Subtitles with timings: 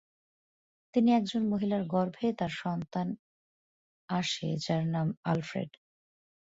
[0.93, 3.07] তিনি একজন মহিলার গর্ভে তার সন্তান
[4.09, 5.71] আসে যার নাম আলফ্রেড।